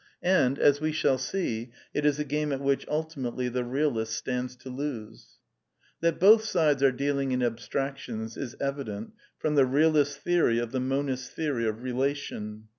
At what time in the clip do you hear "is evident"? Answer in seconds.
8.35-9.11